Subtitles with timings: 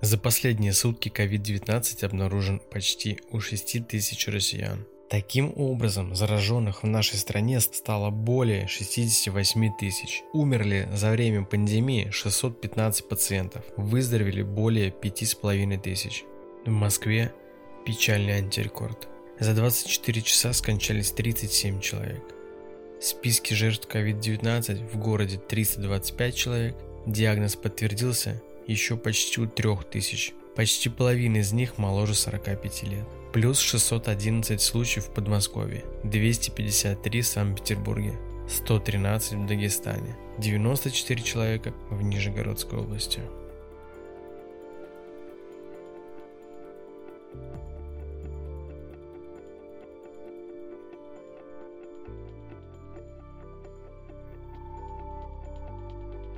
[0.00, 4.86] За последние сутки COVID-19 обнаружен почти у 6 тысяч россиян.
[5.10, 10.22] Таким образом, зараженных в нашей стране стало более 68 тысяч.
[10.32, 16.24] Умерли за время пандемии 615 пациентов, выздоровели более 5,5 тысяч.
[16.64, 17.34] В Москве
[17.84, 19.08] печальный антирекорд.
[19.38, 22.22] За 24 часа скончались 37 человек.
[23.00, 26.76] В списке жертв COVID-19 в городе 325 человек.
[27.06, 28.42] Диагноз подтвердился
[28.72, 30.34] еще почти у 3000.
[30.56, 38.18] Почти половина из них моложе 45 лет плюс 611 случаев в Подмосковье, 253 в Санкт-Петербурге,
[38.48, 43.20] 113 в Дагестане, 94 человека в Нижегородской области.